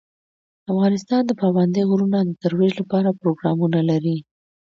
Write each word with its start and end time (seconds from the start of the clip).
افغانستان 0.71 1.21
د 1.25 1.31
پابندی 1.41 1.83
غرونه 1.89 2.19
د 2.23 2.29
ترویج 2.43 2.73
لپاره 2.81 3.17
پروګرامونه 3.21 3.79
لري. 3.89 4.17